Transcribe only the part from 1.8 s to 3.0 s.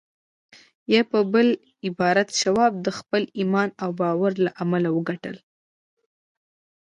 عبارت شواب د